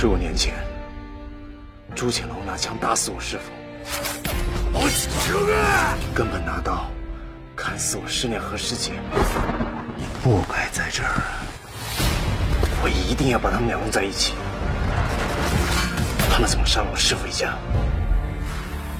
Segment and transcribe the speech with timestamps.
[0.00, 0.54] 十五年前，
[1.94, 3.50] 朱潜龙拿枪打死我师父，
[6.14, 6.90] 根本拿刀
[7.54, 8.92] 砍死我师娘和师姐。
[9.98, 11.20] 你不该在这儿，
[12.82, 14.32] 我一定要把他们俩弄在一起。
[16.30, 17.58] 他们怎么杀了我师父一家，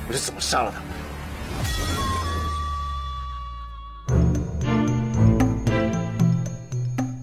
[0.06, 2.09] 我就怎么杀了他们。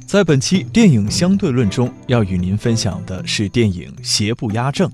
[0.07, 4.89] 在本期电影相对论中，要与您分享的是电影《邪不压正》。《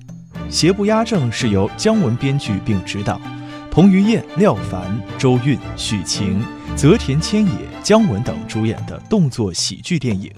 [0.49, 3.21] 邪不压正》是由姜文编剧并执导，
[3.69, 6.43] 彭于晏、廖凡、周韵、许晴、
[6.75, 7.51] 泽田千野、
[7.83, 10.31] 姜文等主演的动作喜剧电影。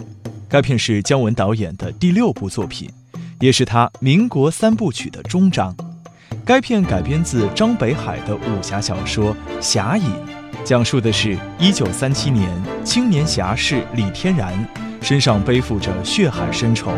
[0.50, 2.89] 该片是姜文导演的第六部作品，
[3.39, 5.73] 也是他民国三部曲的终章。
[6.44, 10.03] 该片改编自张北海的武侠小说《侠隐》。
[10.66, 12.50] 讲述的是1937年，
[12.84, 14.52] 青年侠士李天然
[15.00, 16.92] 身上背负着血海深仇，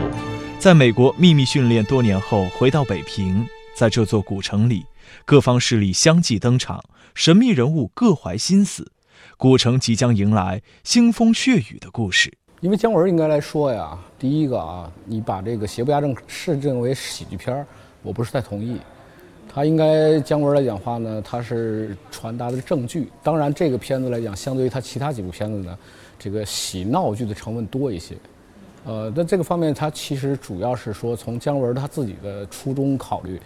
[0.57, 4.85] 在美国秘密训练多年后回到北平，在这座古城里，
[5.25, 6.81] 各方势力相继登场，
[7.13, 8.89] 神秘人物各怀心思，
[9.35, 12.37] 古城即将迎来腥风血雨的故事。
[12.61, 17.67] 因为姜文应该来说呀，第一个啊，你把这个《邪不压正》视正为喜剧片儿，
[18.01, 18.79] 我不是太同意。
[19.57, 23.09] 他应该姜文来讲话呢，他是传达的证据。
[23.23, 25.75] 当然，这个片子来讲，相对于他其他几部片子呢，
[26.19, 28.15] 这个喜闹剧的成分多一些。
[28.85, 33.41] 呃，那这个方面，他其实主要是说从姜文他自己的初衷考虑，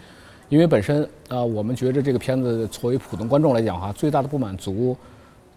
[0.49, 4.93] 因为本身啊，我们觉得这个片子作为普通观众来讲哈，最大的不满足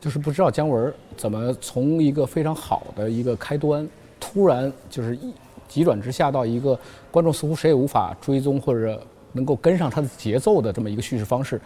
[0.01, 3.85] 就是不知道姜文怎么从一个非常好的一个开端，
[4.21, 5.35] 突然就是一
[5.67, 6.79] 急转直下到一个
[7.11, 9.03] 观众似乎谁也无法追踪或者。
[9.35, 11.61] 能够跟上它的节奏的这么一个叙事方式，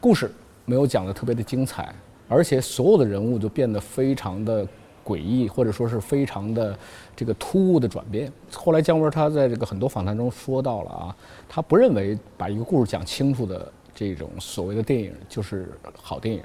[0.00, 0.30] 故事
[0.64, 1.94] 没有讲的特别的精彩，
[2.28, 4.66] 而且所有的人物就变得非常的
[5.04, 6.78] 诡异，或者说是非常的
[7.14, 8.32] 这个突兀的转变。
[8.54, 11.16] 后来姜文他在这个很多访谈中说到了啊，
[11.48, 16.42] 他不认为把一个故事讲清楚的这种所谓的电影就是好电影，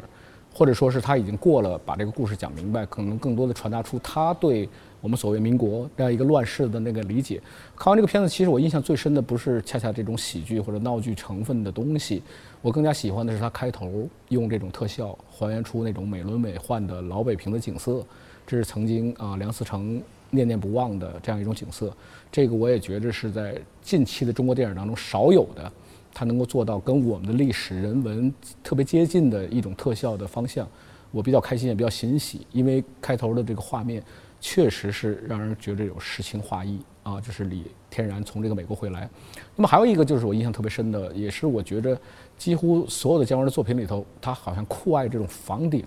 [0.53, 4.67] 或者说是他已经过了把这个故事讲明白，可能更多的传达出他对。
[4.99, 7.39] 我们所谓民国这样一个乱世的那个理解，
[7.75, 12.23] 看完这个片子，其实我印象最深的不是恰恰这种喜剧或者闹剧成分的东西，
[12.61, 18.03] 我更加喜欢的是它开头用这种特效还原出那种美轮美奂的老北平的景色，
[18.45, 21.95] 这是曾经啊梁思成念念不忘的这样一种景色。
[22.31, 25.71] 这个我也觉着是在近期的中国电影当中少有的，
[26.11, 28.33] 它能够做到跟我们的历史人文
[28.63, 30.67] 特别接近的一种特效的方向，
[31.11, 34.01] 我比较开心也比较欣喜，因为开头的这个画面。
[34.39, 39.09] 确实是让人觉得有诗情画意啊，就是李天然从这个美国回来。
[39.55, 41.99] 那么还有一个就是我印象特别深的，也是我觉得
[42.37, 45.83] 几乎所有的姜文的作品里头，他好像酷爱这种房顶，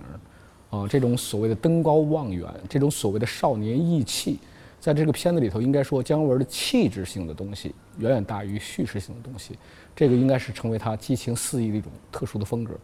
[0.71, 4.39] 啊，这种所谓的登高望远，这种所谓的少年意气，
[4.81, 9.57] 在这个片子里头，应该说姜文的气质性的东西远远大于叙事性的东西，
[9.95, 12.75] 这个应该是成为他激情四溢的一种特殊的风格。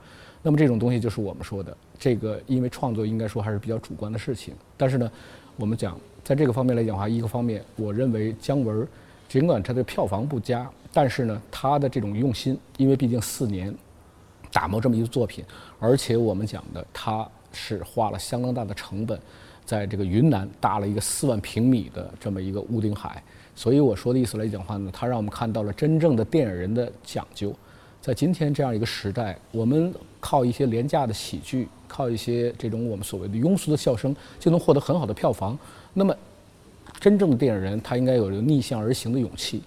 [0.43, 5.10] 那么这种东西就是我们说的这个，因为创作应该说还是比较主观的事情，但是呢。
[5.59, 8.87] 我们讲，在这个方面来讲的话，一个方面，我认为姜文，
[9.27, 13.75] 尽管他的票房不佳，但是呢，他的这种用心，因为毕竟四年
[14.53, 15.43] 打磨这么一个作品，
[15.81, 19.19] 而且我们讲的，他是花了相当大的成本，
[19.65, 23.23] 在这个云南搭了一个四万平米的这么一个屋顶海，
[23.55, 27.50] 所以我说的意思来讲的话呢，他让我们看到了真正的电影人的讲究。
[28.03, 35.59] 在今天这样一个时代，我们靠一些廉价的喜剧，靠一些这种我们所谓的庸俗的笑声，就能获得很好的票房。
[35.93, 36.15] 那么，
[37.01, 39.63] 真正的电影人他应该有逆向而行的勇气。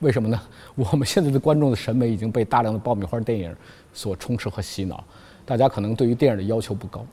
[0.00, 0.40] 为什么呢？
[0.74, 3.54] 我们现在的观众的审美已经被大量的爆米花电影
[3.92, 5.04] 所充斥和洗脑，
[5.44, 7.04] 大家可能对于电影的要求不高。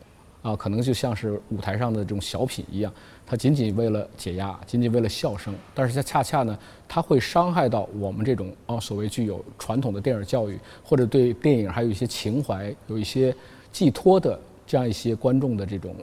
[0.44, 2.94] 啊，可能就像是舞台上的这种小品一样，
[3.26, 6.58] 它仅仅为了解压，仅仅为了笑声，但是它恰恰呢，
[6.88, 13.36] 它会伤害到我们这种啊所谓具有传统的电影教育或者对电影还有一些情怀、有一些
[13.78, 15.96] 寄托的这样一些观众的这种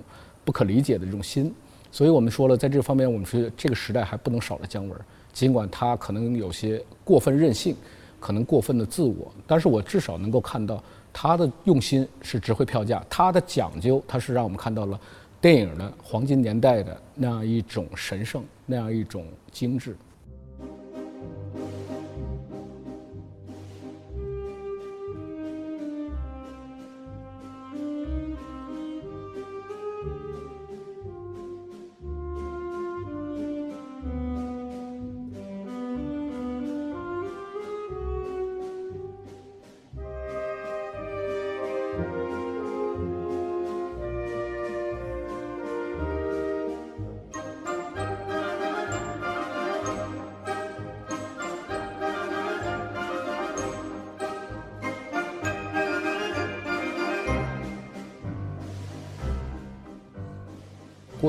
[0.44, 1.52] 不可理解的这种心。
[1.90, 4.96] 所以我们说了，在这方面，我们说这个时代还不能少了姜文，
[5.32, 7.74] 尽管他可能有些过分任性，
[8.20, 10.80] 可能过分的自我，但是我至少能够看到。
[11.12, 15.00] 他的用心是值回票价，他的讲究，他是让我们看到了
[15.40, 19.96] 电影的黄金年代的那样一种神圣，那样一种精致。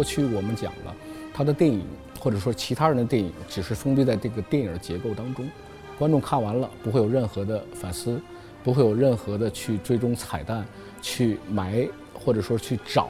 [0.06, 0.96] 去我们讲了，
[1.34, 1.86] 他的电影
[2.19, 5.50] 或者说其他人的电影只是封闭在这个电影的结构当中，
[5.98, 8.22] 观众看完了不会有任何的反思，
[8.63, 10.66] 不会有任何的去追踪彩蛋、
[11.02, 13.10] 去埋或者说去找。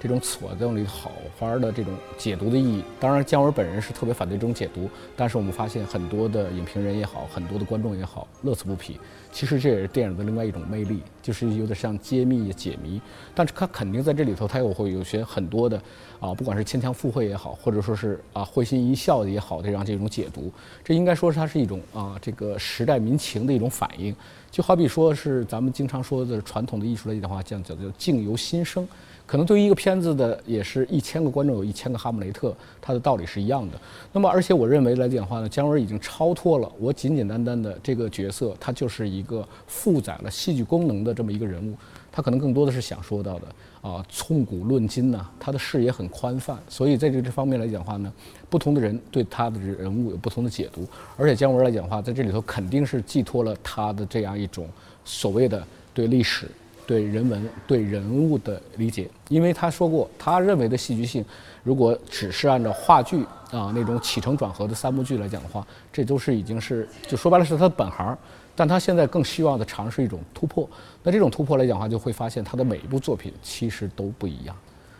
[0.00, 8.98] 这种锁在里好花的这种解读的意义，当然姜文本人是特别反对这种解读，但是我们发现很多的影评人也好，很多的观众也好，乐此不疲。
[9.30, 12.98] 其实这也是电影的另外一种魅力，就是有点像揭秘、解谜。
[13.34, 15.80] 但是它肯定在这里头，它又会有些很多的
[16.18, 20.50] 啊，不管是牵强附会也好，或者说是啊会心一笑的也好，这样这种解读，
[20.82, 24.16] 这应该说是它是一种啊这个时代民情的一种反应。
[24.50, 28.88] 就好比说是咱们经常说的传统的艺术类的话，叫叫叫境由心生。
[29.30, 33.80] 可能对于一个片子的，也是一千个观众有一千个哈姆雷特，它的道理是一样的。
[34.12, 41.76] 那么，而且我认为来讲的话呢，姜文已经超脱了我简简单单的这个角色，他就是一个负载了戏剧功能的这么一个人物。
[42.10, 43.46] 他可能更多的是想说到的
[43.88, 46.58] 啊，从古论今呢，他的视野很宽泛。
[46.68, 48.12] 所以在这这方面来讲的话呢，
[48.48, 50.84] 不同的人对他的人物有不同的解读。
[51.16, 54.66] 而且姜文来讲的话，在这里头肯定是寄托了他的这样一种
[55.04, 56.48] 所谓的对历史。
[56.90, 61.24] 对人文、对人物的理解，因为他说过，他认为的戏剧性，
[61.62, 63.22] 如果只是按照话剧
[63.52, 68.18] 啊那种起承转合的三幕剧来讲的话，这都是已经是就说白了是他的本行。
[68.56, 70.68] 但他现在更希望的尝试一种突破。
[71.04, 74.56] 那这种突破来讲的话，就会发现他的每一部作品其实都不一样。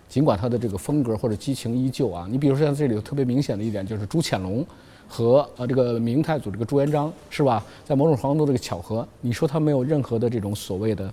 [0.08, 4.64] 尽管他的这个风格或者激情依旧啊，你比如说像这里头特别明显的一点就是朱潜龙
[5.08, 7.64] 和呃这个明太祖这个朱元璋是吧？
[7.84, 11.12] 在某种程度这个巧合，你说他没有任何的这种所谓的。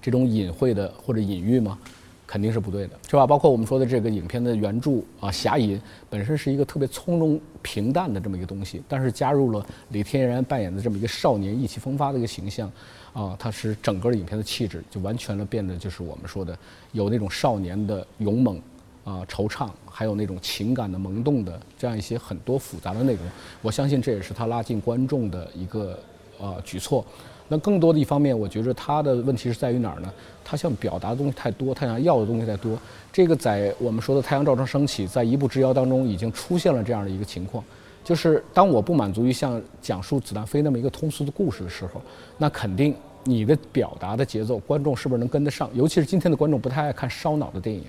[0.00, 1.78] 这种隐晦的或者隐喻吗？
[2.26, 3.26] 肯定是不对的，是吧？
[3.26, 5.76] 包括我们说的这个影片的原著啊，《侠隐》
[6.08, 12.70] 本身是一个特别从容平淡的这么一个东西，但是加入了李天然扮演的这么一个少年意气风发的一个形象，
[13.12, 16.56] 啊，它是整个影片的气质就完全的变得就是我们说的
[16.92, 18.62] 有那种少年的勇猛
[19.02, 23.22] 啊、惆怅，还有那种情感的萌动的这样一些很多复杂的内容。
[23.60, 25.98] 我相信这也是他拉近观众的一个
[26.38, 27.04] 呃举措。
[27.52, 30.08] 那更多的一方面，我觉着他的问题是在于哪儿呢？
[30.44, 32.78] 他想表达的东西太多，他想要的东西太多。
[33.12, 37.62] 这个在我们说的《太阳照常升起》在一步之遥当中已经出现了这样的一个情况，
[38.04, 42.00] 就是当我不满足于像讲述子弹飞那么一个通俗的故事的时候，
[42.38, 42.94] 那肯定
[43.24, 45.68] 你的表达的节奏，观众是不是能跟得上？
[45.74, 47.82] 尤其是今天的观众不太爱看烧脑的电影，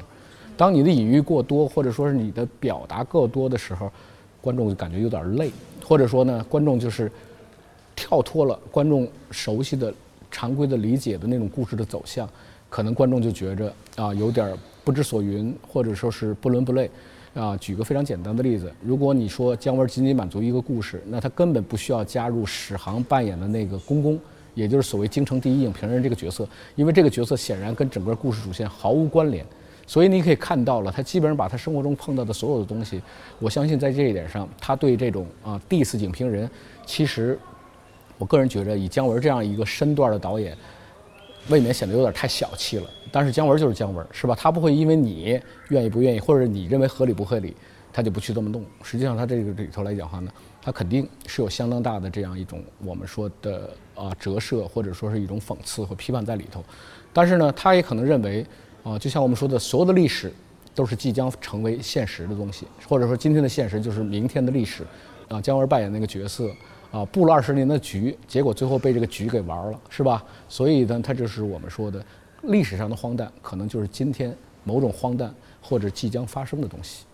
[0.58, 3.92] 当你的隐喻过多，或者说是你的表达过多的时候，
[4.42, 5.52] 观众就感觉有点累，
[5.86, 7.12] 或者说呢，观众就是。
[8.02, 9.94] 跳脱了观众熟悉的、
[10.32, 12.28] 常规的理解的那种故事的走向，
[12.68, 16.90] 可能观众就觉着啊有点不知所云，或者说是不伦不类。
[17.36, 24.20] 啊，举个非常简单的例子，如果你说姜文仅仅满足一个故事，那他根本不需要加入史航扮演的那个公公，
[24.56, 26.46] 也就是所谓京城第一影评人这个角色，
[26.76, 29.46] 因为这个角色显然跟整个故事主线毫无关联。
[29.86, 33.00] 所以你可以看到了，他基本上把他生活中碰到的所有的东西，
[33.40, 36.50] 我相信在这一点上，他对这种啊 diss 影评人，
[36.86, 37.38] 其实。
[38.22, 40.56] 我个人觉着，以姜文这样一个身段的导演，
[41.50, 42.88] 未免显得有点太小气了。
[43.12, 44.36] 但是姜文就是姜文，是吧？
[44.40, 47.56] 他不会因为你愿意不愿意，或者你认为合理不合理，
[47.92, 48.64] 他就不去这么弄。
[48.84, 50.32] 实际上，他这个里头来讲话呢，
[50.62, 56.64] 他肯定是有相当大的这样一种我们说的啊折射，或者说是一种讽刺和批判在里头。
[57.12, 58.46] 但是呢，他也可能认为
[58.84, 60.32] 啊，就像我们说的，所有的历史
[60.76, 64.86] 都是即将成为现实的东西，或者说今天的现实就是明天的历史。
[65.28, 66.52] 啊，姜文扮演那个角色。
[66.92, 70.24] 啊，布了二十年的局，结果最后被这个局给玩了，是吧？
[70.50, 72.04] 所以呢，它就是我们说的
[72.44, 77.06] 历史上的荒诞，可能就是今天某种荒诞或者即将发生的东西。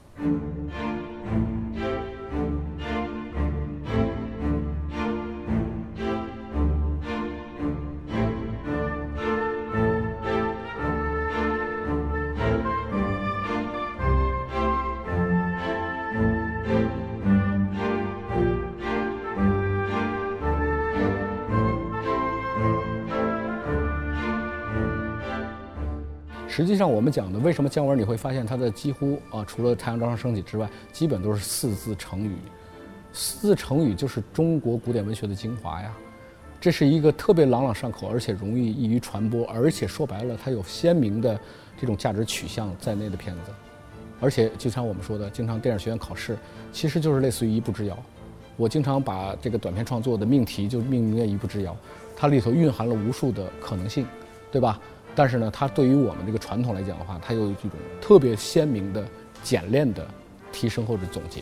[26.87, 32.35] 我们讲的为什么姜文你会发现他的几乎啊，除了《太阳照常升起》之外，基本都是四字成语。
[33.13, 35.91] 四字成语就是中国古典文学的精华呀。
[36.59, 41.39] 这是一个特别朗朗上口，而且容易易于传播，而且说白了，它有鲜明的
[41.79, 43.51] 这种价值取向在内的片子。
[44.19, 46.35] 而且就像我们说的，经常电影学院考试，
[46.71, 47.97] 其实就是类似于一步之遥。
[48.55, 51.77] 我经常把这个短片创作的命题就命名为一步之遥，
[52.15, 54.07] 它里头蕴含了无数的可能性，
[54.51, 54.79] 对吧？
[55.17, 59.03] 但是呢，它对于我们这个传统来讲的话，它有一种特别鲜明的、
[59.41, 60.05] 简练的
[60.51, 61.41] 提升或者总结。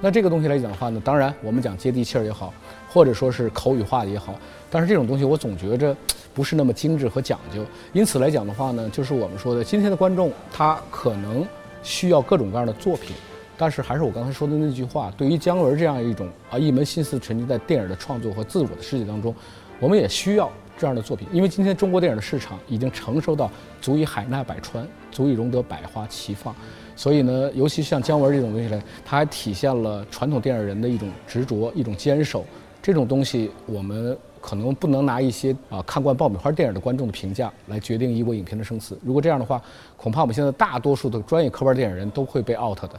[0.00, 2.52] 那这个东西来讲的话呢，当然我们讲接地气儿也好，
[2.88, 4.34] 或者说是口语化也好，
[4.68, 5.96] 但是这种东西我总觉着
[6.34, 7.64] 不是那么精致和讲究。
[7.92, 11.46] 因此来讲的话呢，就是我们说的今天的观众，他可能
[11.84, 13.14] 需要各种各样的作品。
[13.56, 19.32] 但是还是我刚才说的那句话，对于姜文这样一种啊一门心思沉浸在电影的创作和自我的世界当中，
[19.78, 21.26] 我们也需要这样的作品。
[21.32, 26.54] 因为今天中国电影的市场已经成熟到足以海纳百川，足以容得百花齐放。
[26.94, 32.44] 所以呢，尤其像姜文这种东西呢，它还体现了传统电影人的一种执着、一种坚守。
[32.82, 38.98] 这种东西我们可能不能拿一些啊看惯爆米花电影的观众的评价来决定一部影片的生死。
[39.04, 39.60] 如果这样的话，
[39.96, 42.90] 恐怕我们现在大多数的专业科班电影人都会被 out 的。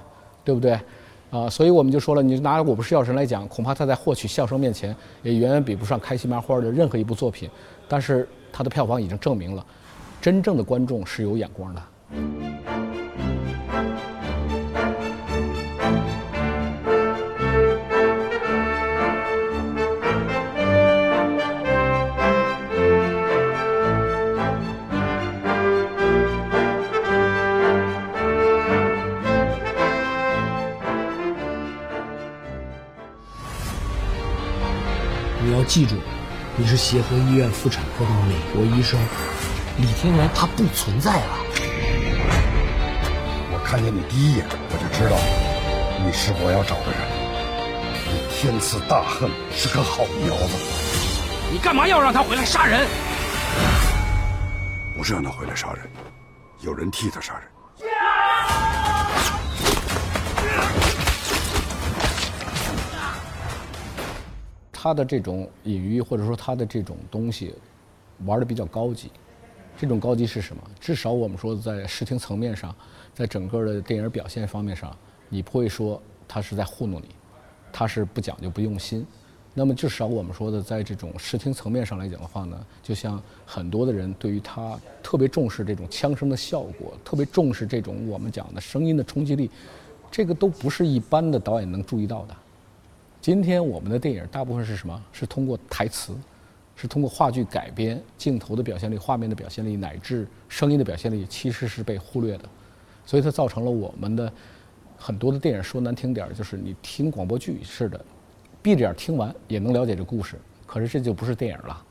[0.44, 0.80] 对不对？
[1.30, 7.50] 啊，所以我们就说了，你拿《我不是药神》来讲，恐怕他在获取笑声面前，也远远比不上开心麻花的任何一部作品。
[7.88, 9.66] 但是他的票房已经证明了，
[10.22, 11.84] 真正的观众是有眼光的。
[35.68, 35.96] 记住，
[36.56, 38.98] 你是协和医院妇产科的美国医生，
[39.78, 41.38] 李天然他不存在了。
[43.52, 45.18] 我看见你第一眼，我就知道
[46.06, 47.02] 你是我要找的人。
[48.08, 50.56] 你天赐大恨，是个好苗子。
[51.52, 52.88] 你干嘛要让他回来杀人？
[54.96, 55.86] 不是让他回来杀人，
[56.62, 57.44] 有人替他杀人。
[64.88, 67.54] 他的这种隐喻，或者说他的这种东西，
[68.26, 69.12] 玩的比较高级。
[69.78, 70.62] 这种高级是什么？
[70.80, 72.74] 至少我们说在视听层面上，
[73.14, 74.96] 在整个的电影表现方面上，
[75.28, 77.10] 你不会说他是在糊弄你，
[77.74, 79.06] 他是不讲究、不用心。
[79.54, 89.52] 那么至少我们说的，在这种视听层面上来讲的话呢，就像很多的人对于他特别重视这种枪声的效果，特别重视这种我们讲的声音的冲击力，
[90.10, 92.34] 这个都不是一般的导演能注意到的。
[93.28, 95.04] 今天我们的电影大部分是什么？
[95.12, 96.16] 是通过台词，
[96.78, 102.46] 是通过话剧改编，镜头的表现力、画面的表现力，乃至声音的表现力，其实是被忽略的。
[103.06, 104.32] 所以它造成了我们的
[104.98, 108.00] 很多的电影说难听点儿，就是你听广播剧似的，
[108.62, 110.38] 闭着眼听完也能了解这故事。
[110.66, 111.86] 可是这就不是电影了。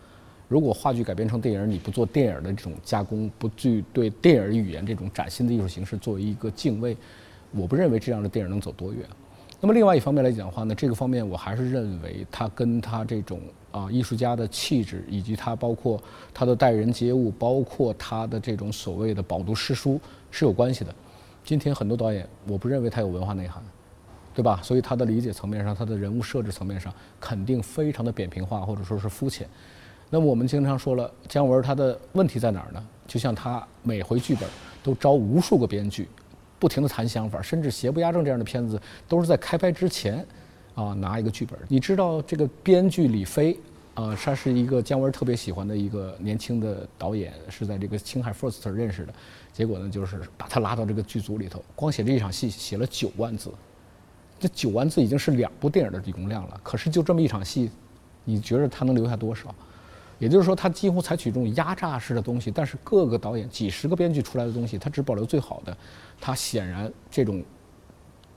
[0.49, 6.97] 如果话剧改编成电影，你不做电影的这种加工，不具对电影语言这种崭新的艺术形式作为一个敬畏，
[7.51, 9.07] 我不认为这样的电影能走多远。
[9.59, 13.41] 那么另外一方面来讲的话呢，这个方面我还是认为他跟他这种
[13.73, 16.01] 啊艺术家的气质，以及他包括
[16.35, 19.99] 他的待人接物，包括他的这种所谓的饱读诗书
[20.31, 20.95] 是有关系的。
[21.43, 23.63] 今天很多导演，我不认为他有文化内涵，
[24.35, 24.61] 对吧？
[24.63, 29.49] 所以他的理解层面上，他的人物设置层面上，肯定非常的扁平化或者说是肤浅。
[30.11, 32.87] 那么我们经常说了，姜文他的问题在哪儿呢？
[33.07, 34.49] 就像他每回剧本
[34.83, 36.07] 都招无数个编剧。
[36.59, 40.27] 不停地谈想法，甚至《邪不压正》这样的片子都是在开拍之前，
[40.75, 41.59] 啊，拿一个剧本。
[41.69, 43.59] 你知道这个编剧李飞，
[43.95, 49.13] 啊，他是一个姜文特别喜欢的一个年轻的导演，是在这个青海 First 认识的。
[49.53, 53.51] 结果呢，就是把他拉到这个剧组里头，光写这一场戏写了九万字，
[54.39, 56.61] 这九万字已经是两部电影的容量了。
[56.63, 57.71] 可是就这么一场戏，
[58.25, 59.55] 你觉得他能留下多少？
[60.19, 65.77] 也就是说，他几乎采取这种压榨式的东西，但是各个导演几十个编剧出来的东西，他只保留最好的。
[66.21, 67.45] 他显然这种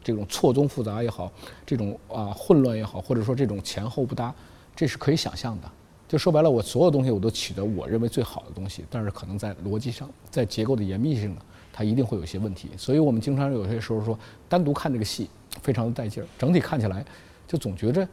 [0.03, 1.31] 这种错综复杂也好，
[1.65, 4.33] 这种啊混乱也好，或者说这种前后不搭，
[4.75, 5.71] 这是可以想象的。
[6.07, 12.69] 就说白了，我所有东西我都取得我认为最好的东西，但是可能在逻辑上，在结构的严密性呢，它一定会有些问题。
[12.75, 14.17] 所以我们经常有些时候说，
[14.49, 15.29] 单独看这个戏
[15.61, 17.05] 非常的带劲儿，整体看起来
[17.47, 18.07] 就总觉着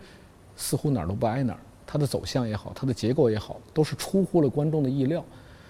[0.56, 1.60] 似乎哪儿都不挨哪儿。
[1.86, 5.24] 它的走向也好，它的结构也好，都是出乎了观众的意料。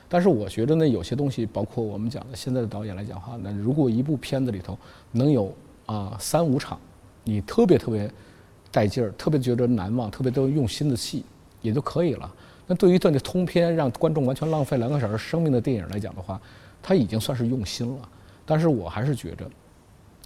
[0.08, 4.78] 但是我觉得呢，有些东西，包括我们讲的现在的导演来讲话，那如果一部片子里头
[5.12, 5.52] 能有
[5.84, 6.78] 啊三五场，
[7.24, 8.10] 你特别特别
[8.70, 11.24] 带劲儿，特别觉得难忘，特别都用心的戏，
[11.60, 12.32] 也就可以了。
[12.68, 16.40] 那对于这个通篇让观众完全浪费两个小时生命的电影来讲的话，
[16.82, 18.08] 它已经算是用心了。
[18.44, 19.44] 但是我还是觉着，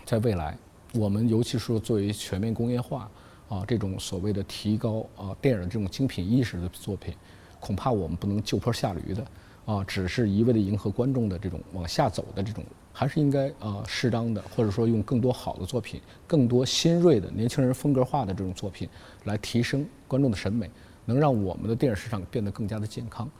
[0.05, 0.57] 在未来，
[0.95, 3.11] 我们尤其是作为全面工业化
[3.51, 7.13] 啊这种所谓的提高啊电影的这种精品意识的作品，
[7.61, 9.23] 恐怕我们不能就坡下驴的。
[9.67, 18.89] 啊，只是一味的迎合观众的这种往下走的这种，还是应该啊适当的，或者说用更多好的作品，更多新锐的年轻人风格化的这种作品，
[19.25, 20.69] 来提升观众的审美，
[21.05, 23.31] 能让我们的电影市场变得更加的健康。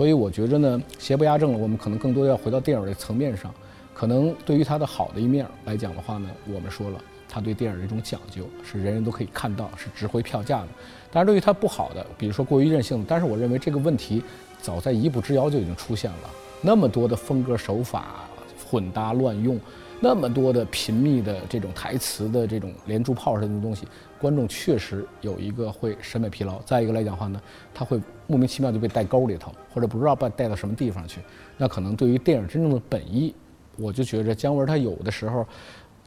[0.00, 3.52] 所以我觉着呢，邪不压正，我们可能更多要回到电影的层面上。
[3.92, 10.68] 可能对于它的好的一面来讲的话呢，我们说了，它对电影的一种讲究是人人都可以看到，是值回票价的。
[11.12, 14.22] 但是对于它不好的，比如说过于任性，但是我认为这个问题
[14.62, 16.30] 早在《一步之遥》就已经出现了，
[16.62, 18.24] 那么多的风格手法
[18.70, 19.60] 混搭乱用，
[20.00, 23.86] 那么多的频密的这种台词的这种连珠炮似的东西，
[24.18, 26.58] 观众确实有一个会审美疲劳。
[26.62, 27.40] 再一个来讲的话呢，
[27.74, 31.20] 他会莫名其妙就被带沟里头，或者不知道被带到什么地方去。
[31.58, 33.34] 那可能对于电影真正的本意。
[33.76, 35.46] 我就觉着姜文他有的时候，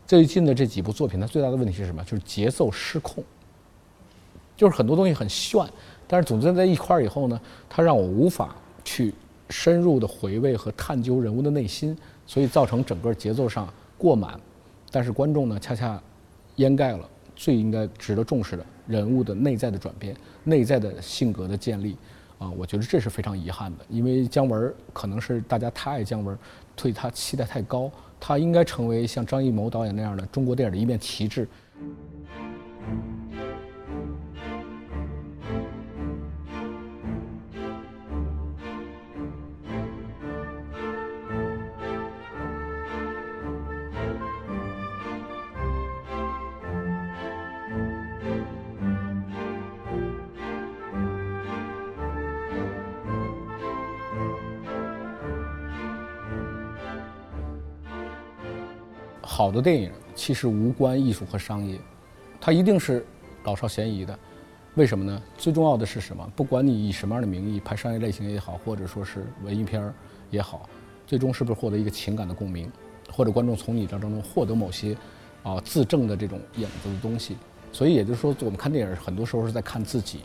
[0.05, 2.03] 最近的这几部作品，他最大的问题是什么？
[2.03, 3.23] 就是节奏失控，
[4.55, 5.65] 就是很多东西很炫，
[6.07, 9.11] 但是总结在一块儿以后呢，他让我无法去
[9.49, 11.97] 深入的回味和探究人物的内心，
[12.27, 14.39] 所以造成整个节奏上过满，
[14.91, 16.01] 但是观众呢恰恰
[16.55, 21.97] 掩盖了最应该值得重视的人物的内在的转变、内在的性格的建立。
[22.39, 26.37] 啊，我觉得这是非常遗憾的，因为姜文可能是大家太爱姜文。
[26.75, 31.47] 对他期待太高，他应该成为像张艺谋导演那样的中国电影的一面旗帜。
[59.35, 61.75] 好的电影其实无关艺术和商业，
[62.39, 63.03] 它一定是
[63.45, 64.19] 老少咸宜的。
[64.75, 65.19] 为什么呢？
[65.35, 66.23] 最重要的是什么？
[66.35, 69.91] 不管你以什么样的名义拍商业类型也好，或者说是文艺片儿
[70.29, 70.69] 也好，
[71.07, 72.71] 最终是不是获得一个情感的共鸣，
[73.11, 74.95] 或者观众从你这当中获得某些
[75.41, 77.35] 啊自证的这种影子的东西？
[77.71, 80.19] 所以也就是说，我们看电影很多时候是在看自己。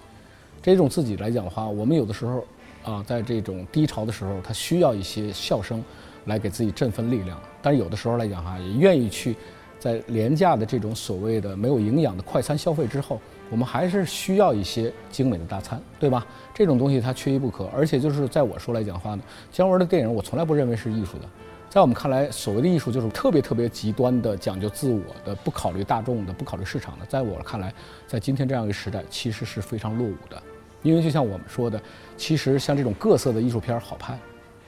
[0.61, 2.45] 这种自己来讲的话，我们有的时候
[2.85, 5.83] 啊，在这种低潮的时候，他需要一些笑声。
[6.29, 9.35] 来给自己振奋力量，但是有的时候来讲哈，也愿意去，
[9.81, 16.25] 在廉价的这种所谓的没有营养的快餐消费之后，我们还是需要一些精美的大餐，对吧？
[16.55, 17.65] 这种东西它缺一不可。
[17.75, 21.25] 而且就是在我说来讲话呢，姜文的电影我从来不认为是艺术的，
[21.71, 27.07] 在我们看来，所谓的艺术就是特别特别极端的讲究自我的，不考虑大众的，不考虑市场的。
[27.07, 27.73] 在我看来，
[28.07, 30.41] 在今天这样一个时代，其实是非常落伍的。
[30.83, 31.81] 因为就像我们说的，
[32.17, 34.19] 其实像这种各色的艺术片好拍，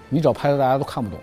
[0.09, 1.19] 你只要拍的大家都看不懂。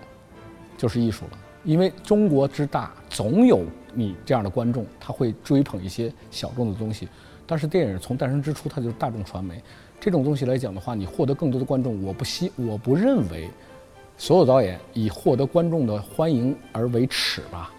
[0.78, 7.08] 就是艺术了，因为中国之大，总有你这样的观众，他会追捧一些小众的东西。
[7.48, 9.62] 但是电影从诞生之初，它就是大众传媒，
[10.00, 13.50] 这种东西来讲的话，你获得更多的观众，我不希，我不认为
[14.18, 17.74] 所有导演以获得观众的欢迎而为耻吧。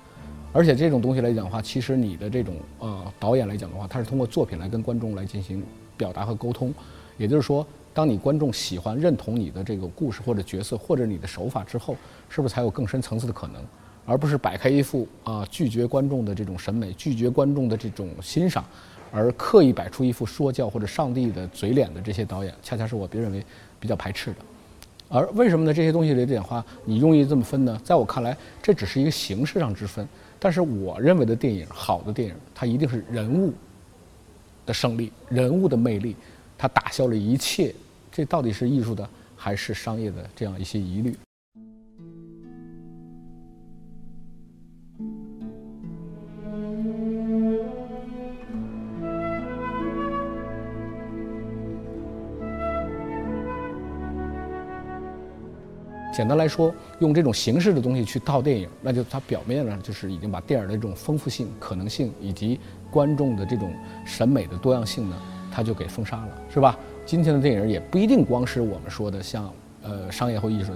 [0.53, 5.63] 而且这种东西来讲的话，其实你的这种呃导演来讲的话，他是通过作品来跟观众来进行
[5.97, 6.75] 表达和沟通，
[7.17, 7.65] 也就是说。
[7.93, 11.97] 当你观众喜欢、认同你的这个故事或者角色或者你的手法之后，
[12.29, 13.63] 是不是才有更深层次的可能，
[14.07, 18.65] 而不是摆开一副啊拒绝观众的这种审美、拒绝观众的这种欣赏，
[19.11, 23.45] 而刻意摆出一副说教或者上帝的嘴脸的这些导演，恰恰是我别认为
[23.81, 24.37] 比较排斥的。
[25.11, 25.73] 而为什么呢？
[25.73, 27.81] 这些东西的点化，你用意这么分呢？
[27.83, 30.07] 在我看来，这只是一个形式上之分。
[30.39, 33.53] 但是我认为的电影，好的电影，它一定是人物
[34.67, 36.15] 的胜利，人物的魅力，
[36.59, 37.75] 它打消了一切。
[38.11, 40.29] 这到底是艺术的还是商业的？
[40.35, 41.17] 这样一些疑虑。
[56.13, 62.59] 简单来说，用这种形式的东西去套电影，那就它表面上就是已经把电影的这种丰富性、可能性以及
[62.91, 63.73] 观众的这种
[64.05, 65.17] 审美的多样性呢，
[65.51, 66.79] 他就给封杀了，是吧？
[67.07, 70.73] 今天的电影也不一定光是我们说的像呃商业或艺术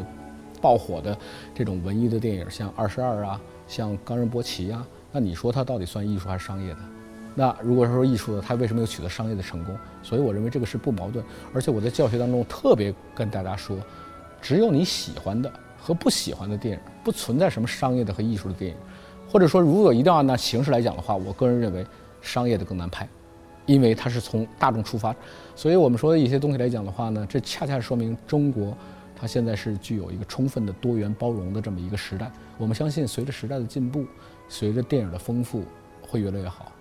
[0.60, 1.16] 爆火的
[1.54, 6.78] 这种文艺的电影，像《二十二》啊，像《冈仁波齐》啊，那你说它到底算艺术还是商业的？
[7.34, 9.76] 那如果说艺术的，它为什么又取得商业的成功？
[10.02, 11.24] 所以我认为这个是不矛盾。
[11.54, 13.76] 而且我在教学当中特别跟大家说，
[14.40, 18.76] 只有你喜欢的和不喜欢的电影，不存在什么商业的和艺术的电影。
[19.30, 21.86] 或者说，如果一定要按那形式来讲的话，我个人认为
[22.20, 23.08] 商业的更难拍。
[23.66, 25.14] 因为它是从大众出发，
[25.54, 28.76] 所以我们说的一些东西来讲的话呢，这恰恰说明中国
[29.14, 32.30] 它现在是具有一个充分的多元包容的这么一个时代。
[32.58, 34.04] 我们相信，随着时代的进步，
[34.48, 35.64] 随着电影的丰富，
[36.00, 36.72] 会越来越好。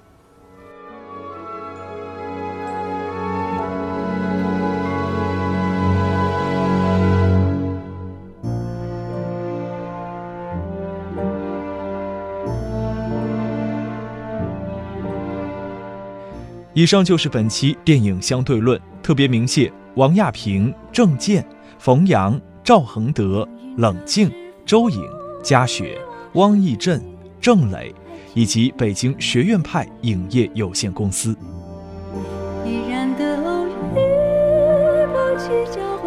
[16.81, 21.45] 以上就是本期电影相对论，特别鸣谢王亚平、郑健、
[21.77, 24.31] 冯阳、赵恒德、冷静、
[24.65, 24.99] 周颖、
[25.43, 25.95] 嘉雪、
[26.33, 26.99] 汪义振、
[27.39, 27.93] 郑磊，
[28.33, 31.37] 以及北京学院派影业有限公司。
[32.65, 33.99] 依然的偶遇，
[35.05, 36.00] 不计交。